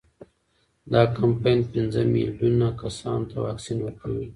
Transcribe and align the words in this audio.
دا 0.91 1.01
کمپاین 1.17 1.59
پنځه 1.71 2.01
میلیون 2.13 2.61
کسانو 2.81 3.27
ته 3.29 3.35
واکسین 3.45 3.77
ورکوي. 3.81 4.25